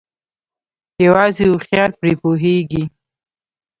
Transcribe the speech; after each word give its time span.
يوازې 1.05 1.43
هوښيار 1.51 1.89
پري 1.99 2.13
پوهيږي 2.21 2.83